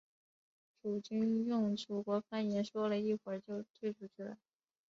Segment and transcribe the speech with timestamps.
[0.81, 4.35] 楚军用楚国方言说了一会就退出去了。